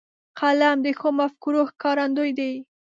قلم 0.39 0.77
د 0.85 0.87
ښو 0.99 1.09
مفکورو 1.19 1.61
ښکارندوی 1.71 2.31
دی 2.39 2.53